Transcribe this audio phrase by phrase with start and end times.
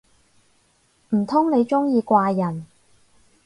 [1.11, 2.65] 唔通你鍾意怪人